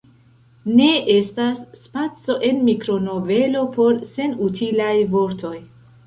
[0.77, 5.53] Ne estas spaco en mikronovelo por senutilaj vortoj.